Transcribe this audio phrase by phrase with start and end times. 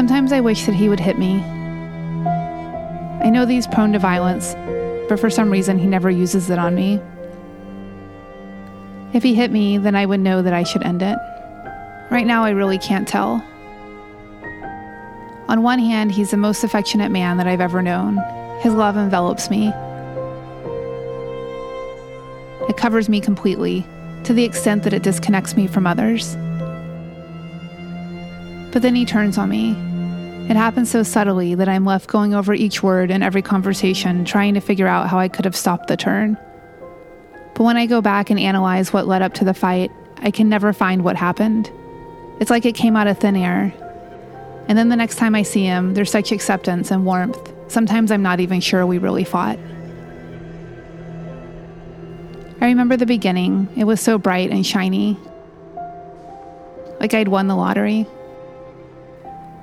[0.00, 1.42] Sometimes I wish that he would hit me.
[3.22, 4.54] I know that he's prone to violence,
[5.10, 6.98] but for some reason he never uses it on me.
[9.12, 11.18] If he hit me, then I would know that I should end it.
[12.10, 13.44] Right now, I really can't tell.
[15.48, 18.16] On one hand, he's the most affectionate man that I've ever known.
[18.60, 19.68] His love envelops me.
[22.70, 23.84] It covers me completely,
[24.24, 26.36] to the extent that it disconnects me from others.
[28.72, 29.76] But then he turns on me.
[30.50, 34.54] It happens so subtly that I'm left going over each word in every conversation, trying
[34.54, 36.36] to figure out how I could have stopped the turn.
[37.54, 40.48] But when I go back and analyze what led up to the fight, I can
[40.48, 41.70] never find what happened.
[42.40, 43.72] It's like it came out of thin air.
[44.66, 47.52] And then the next time I see him, there's such acceptance and warmth.
[47.68, 49.56] Sometimes I'm not even sure we really fought.
[52.60, 53.68] I remember the beginning.
[53.76, 55.16] It was so bright and shiny.
[56.98, 58.04] Like I'd won the lottery.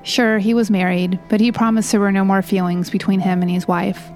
[0.03, 3.51] Sure, he was married, but he promised there were no more feelings between him and
[3.51, 4.09] his wife.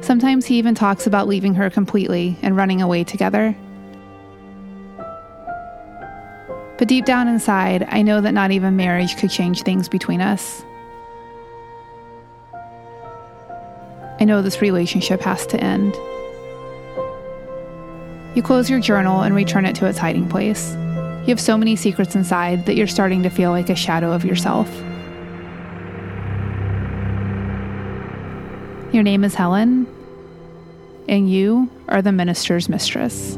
[0.00, 3.56] Sometimes he even talks about leaving her completely and running away together.
[6.78, 10.62] But deep down inside, I know that not even marriage could change things between us.
[14.20, 15.94] I know this relationship has to end.
[18.34, 20.76] You close your journal and return it to its hiding place.
[21.28, 24.24] You have so many secrets inside that you're starting to feel like a shadow of
[24.24, 24.66] yourself.
[28.94, 29.86] Your name is Helen,
[31.06, 33.36] and you are the minister's mistress.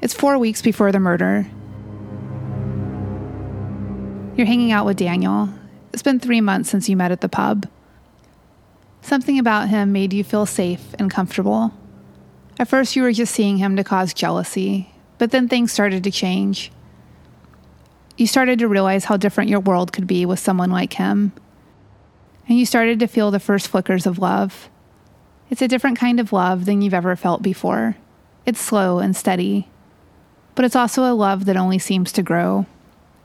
[0.00, 1.44] It's four weeks before the murder.
[4.36, 5.48] You're hanging out with Daniel.
[5.92, 7.66] It's been three months since you met at the pub.
[9.04, 11.72] Something about him made you feel safe and comfortable.
[12.58, 16.10] At first, you were just seeing him to cause jealousy, but then things started to
[16.10, 16.72] change.
[18.16, 21.32] You started to realize how different your world could be with someone like him.
[22.48, 24.68] And you started to feel the first flickers of love.
[25.50, 27.96] It's a different kind of love than you've ever felt before.
[28.44, 29.68] It's slow and steady
[30.54, 32.66] but it's also a love that only seems to grow.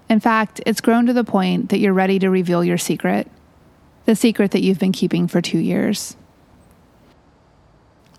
[0.10, 3.30] In fact, it's grown to the point that you're ready to reveal your secret,
[4.06, 6.16] the secret that you've been keeping for two years.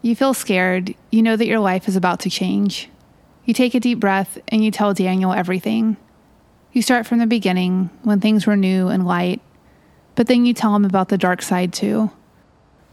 [0.02, 0.94] You feel scared.
[1.10, 2.88] You know that your life is about to change.
[3.44, 5.96] You take a deep breath and you tell Daniel everything.
[6.72, 9.40] You start from the beginning when things were new and light,
[10.14, 12.10] but then you tell him about the dark side too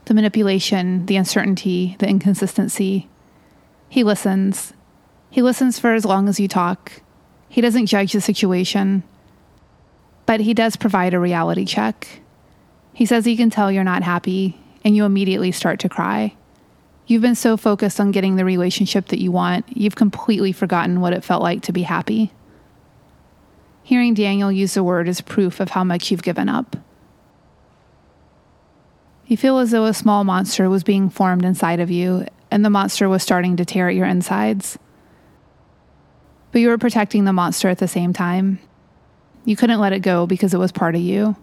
[0.06, 3.10] the manipulation, the uncertainty, the inconsistency.
[3.90, 4.72] He listens
[5.30, 7.02] he listens for as long as you talk.
[7.48, 9.02] He doesn't judge the situation,
[10.26, 12.20] but he does provide a reality check.
[12.98, 16.34] He says he can tell you're not happy, and you immediately start to cry.
[17.06, 21.12] You've been so focused on getting the relationship that you want, you've completely forgotten what
[21.12, 22.32] it felt like to be happy.
[23.84, 26.76] Hearing Daniel use the word is proof of how much you've given up.
[29.28, 32.68] You feel as though a small monster was being formed inside of you, and the
[32.68, 34.76] monster was starting to tear at your insides.
[36.50, 38.58] But you were protecting the monster at the same time.
[39.44, 41.36] You couldn't let it go because it was part of you.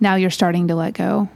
[0.00, 1.28] Now you're starting to let go.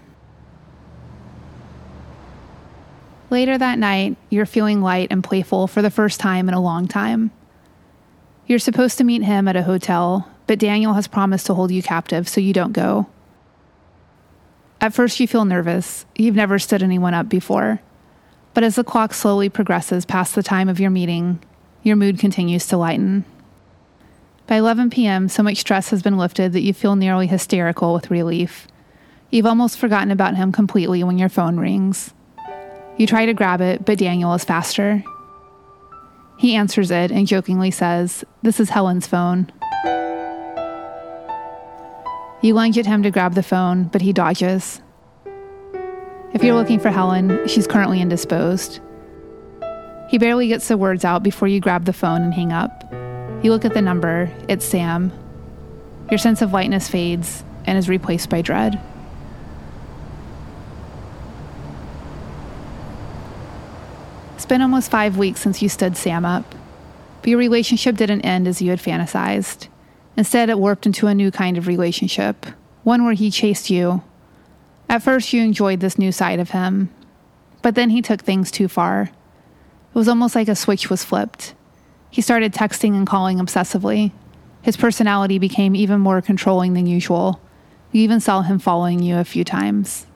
[3.30, 6.86] Later that night, you're feeling light and playful for the first time in a long
[6.86, 7.30] time.
[8.46, 11.82] You're supposed to meet him at a hotel, but Daniel has promised to hold you
[11.82, 13.06] captive so you don't go.
[14.82, 16.04] At first, you feel nervous.
[16.14, 17.80] You've never stood anyone up before.
[18.52, 21.40] But as the clock slowly progresses past the time of your meeting,
[21.82, 23.24] your mood continues to lighten.
[24.47, 28.10] By 11 p.m., so much stress has been lifted that you feel nearly hysterical with
[28.10, 28.66] relief.
[29.30, 32.12] You've almost forgotten about him completely when your phone rings.
[32.97, 35.02] You try to grab it, but Daniel is faster.
[36.36, 39.50] He answers it and jokingly says, This is Helen's phone.
[42.43, 44.82] You lunge at him to grab the phone, but he dodges.
[46.34, 48.81] If you're looking for Helen, she's currently indisposed.
[50.08, 52.81] He barely gets the words out before you grab the phone and hang up.
[53.42, 55.10] You look at the number, it's Sam.
[56.10, 58.80] Your sense of lightness fades and is replaced by dread.
[64.36, 66.54] It's been almost five weeks since you stood Sam up,
[67.20, 69.66] but your relationship didn't end as you had fantasized.
[70.16, 72.46] Instead, it warped into a new kind of relationship,
[72.84, 74.04] one where he chased you.
[74.88, 76.90] At first, you enjoyed this new side of him,
[77.60, 79.02] but then he took things too far.
[79.02, 81.54] It was almost like a switch was flipped.
[82.12, 84.12] He started texting and calling obsessively.
[84.61, 87.41] His personality became even more controlling than usual.
[87.91, 90.06] You even saw him following you a few times.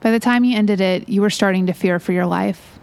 [0.00, 2.80] By the time you ended it, you were starting to fear for your life.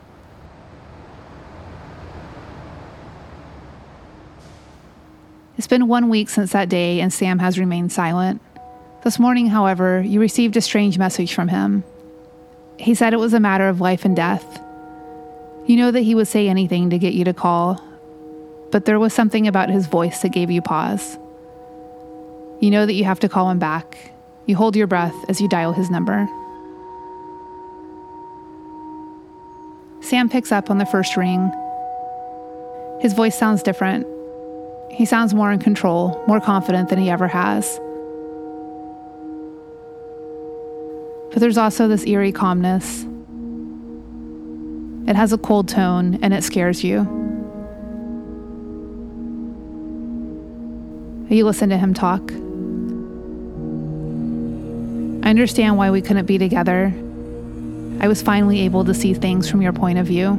[5.57, 8.41] It's been one week since that day, and Sam has remained silent.
[9.03, 11.83] This morning, however, you received a strange message from him.
[12.79, 14.61] He said it was a matter of life and death.
[15.67, 17.81] You know that he would say anything to get you to call,
[18.71, 21.17] but there was something about his voice that gave you pause.
[22.59, 24.11] You know that you have to call him back.
[24.45, 26.27] You hold your breath as you dial his number.
[30.01, 31.51] Sam picks up on the first ring.
[33.01, 34.05] His voice sounds different.
[34.91, 37.79] He sounds more in control, more confident than he ever has.
[41.31, 43.05] But there's also this eerie calmness.
[45.07, 47.01] It has a cold tone and it scares you.
[51.29, 52.31] You listen to him talk.
[55.25, 56.93] I understand why we couldn't be together.
[57.99, 60.33] I was finally able to see things from your point of view.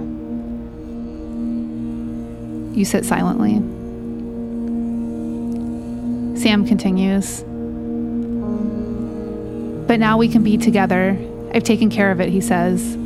[2.74, 3.54] You sit silently.
[6.40, 7.42] Sam continues.
[9.86, 11.18] But now we can be together.
[11.54, 12.96] I've taken care of it, he says.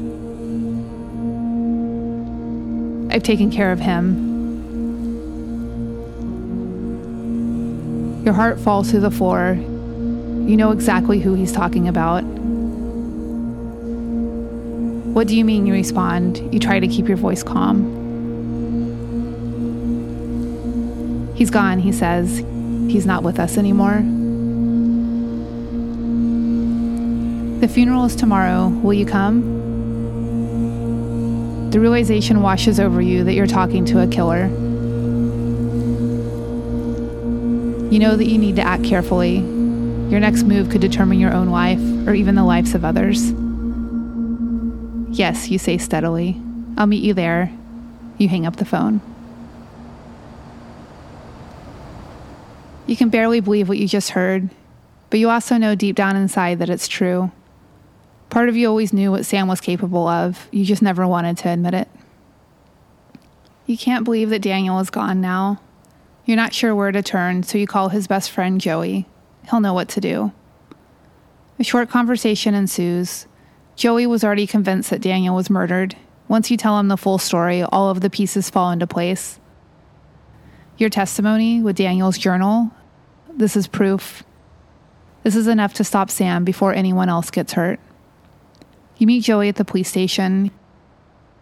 [3.10, 4.28] I've taken care of him.
[8.24, 9.54] Your heart falls to the floor.
[9.54, 12.22] You know exactly who he's talking about.
[15.12, 15.66] What do you mean?
[15.66, 16.38] You respond.
[16.54, 17.98] You try to keep your voice calm.
[21.34, 22.38] He's gone, he says.
[22.88, 24.02] He's not with us anymore.
[27.60, 28.68] The funeral is tomorrow.
[28.68, 29.69] Will you come?
[31.70, 34.46] The realization washes over you that you're talking to a killer.
[37.90, 39.38] You know that you need to act carefully.
[39.38, 43.32] Your next move could determine your own life or even the lives of others.
[45.16, 46.40] Yes, you say steadily.
[46.76, 47.52] I'll meet you there.
[48.18, 49.00] You hang up the phone.
[52.86, 54.50] You can barely believe what you just heard,
[55.10, 57.30] but you also know deep down inside that it's true.
[58.30, 61.50] Part of you always knew what Sam was capable of, you just never wanted to
[61.50, 61.88] admit it.
[63.66, 65.60] You can't believe that Daniel is gone now.
[66.24, 69.06] You're not sure where to turn, so you call his best friend Joey.
[69.50, 70.32] He'll know what to do.
[71.58, 73.26] A short conversation ensues.
[73.76, 75.96] Joey was already convinced that Daniel was murdered.
[76.28, 79.40] Once you tell him the full story, all of the pieces fall into place.
[80.78, 82.70] Your testimony with Daniel's journal
[83.34, 84.22] this is proof.
[85.22, 87.80] This is enough to stop Sam before anyone else gets hurt.
[89.00, 90.50] You meet Joey at the police station.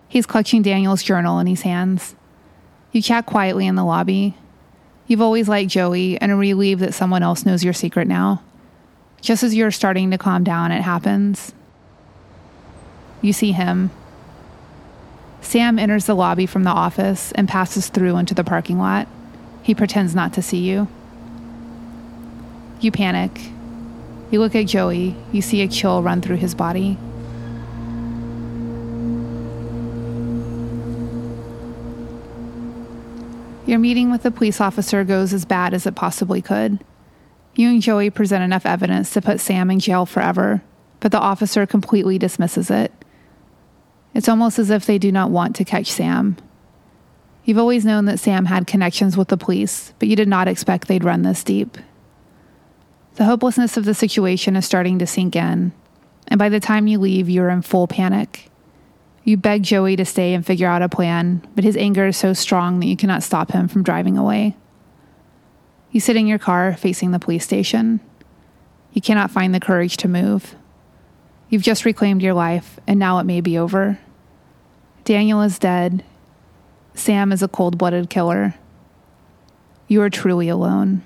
[0.08, 2.14] He's clutching Daniel's journal in his hands.
[2.92, 4.36] You chat quietly in the lobby.
[5.08, 8.44] You've always liked Joey and are relieved that someone else knows your secret now.
[9.20, 11.52] Just as you're starting to calm down, it happens.
[13.22, 13.90] You see him.
[15.40, 19.08] Sam enters the lobby from the office and passes through into the parking lot.
[19.64, 20.86] He pretends not to see you.
[22.80, 23.50] You panic.
[24.30, 25.16] You look at Joey.
[25.32, 26.96] You see a chill run through his body.
[33.68, 36.82] Your meeting with the police officer goes as bad as it possibly could.
[37.54, 40.62] You and Joey present enough evidence to put Sam in jail forever,
[41.00, 42.90] but the officer completely dismisses it.
[44.14, 46.38] It's almost as if they do not want to catch Sam.
[47.44, 50.88] You've always known that Sam had connections with the police, but you did not expect
[50.88, 51.76] they'd run this deep.
[53.16, 55.72] The hopelessness of the situation is starting to sink in,
[56.28, 58.47] and by the time you leave, you're in full panic.
[59.24, 62.32] You beg Joey to stay and figure out a plan, but his anger is so
[62.32, 64.56] strong that you cannot stop him from driving away.
[65.90, 68.00] You sit in your car facing the police station.
[68.92, 70.54] You cannot find the courage to move.
[71.48, 73.98] You've just reclaimed your life, and now it may be over.
[75.04, 76.04] Daniel is dead.
[76.94, 78.54] Sam is a cold blooded killer.
[79.86, 81.02] You are truly alone.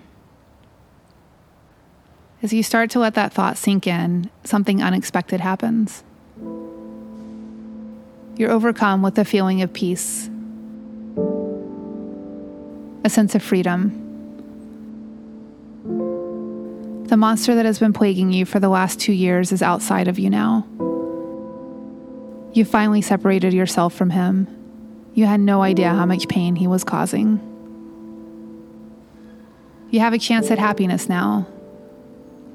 [2.42, 6.02] As you start to let that thought sink in, something unexpected happens.
[8.36, 10.30] You're overcome with a feeling of peace,
[13.04, 13.98] a sense of freedom.
[17.08, 20.18] The monster that has been plaguing you for the last two years is outside of
[20.18, 20.66] you now.
[22.54, 24.48] You finally separated yourself from him.
[25.12, 27.38] You had no idea how much pain he was causing.
[29.90, 31.46] You have a chance at happiness now,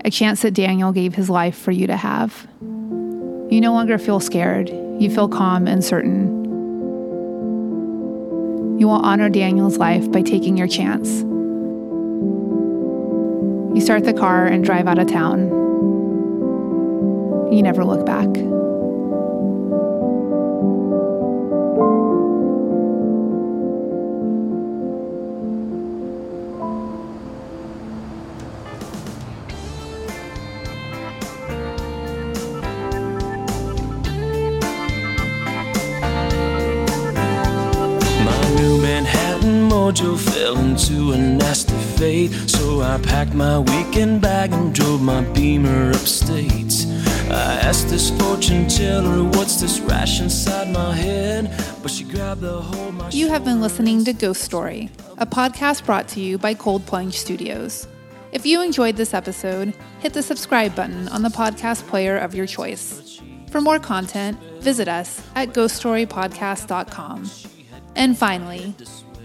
[0.03, 2.47] a chance that Daniel gave his life for you to have.
[2.61, 4.71] You no longer feel scared.
[4.99, 6.45] You feel calm and certain.
[8.79, 11.21] You will honor Daniel's life by taking your chance.
[13.75, 15.49] You start the car and drive out of town.
[17.51, 18.27] You never look back.
[39.87, 42.31] Mojo fell into a nasty fate.
[42.49, 46.85] So I packed my weekend bag and drove my beamer upstate.
[47.29, 51.51] I asked this fortune teller, what's this rash inside my head?
[51.81, 54.89] But she grabbed the whole my You have been listening to Ghost Story,
[55.19, 57.87] a podcast brought to you by Cold Plunge Studios.
[58.33, 62.45] If you enjoyed this episode, hit the subscribe button on the podcast player of your
[62.45, 63.21] choice.
[63.51, 67.31] For more content, visit us at ghoststorypodcast.com.
[67.95, 68.75] And finally,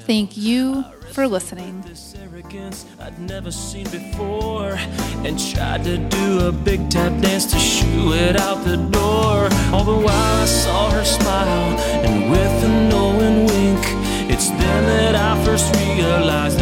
[0.06, 1.85] Thank you for listening.
[3.00, 4.75] I'd never seen before,
[5.25, 9.49] and tried to do a big tap dance to shoo it out the door.
[9.73, 13.85] All the while I saw her smile, and with a knowing wink,
[14.30, 16.62] it's then that I first realized.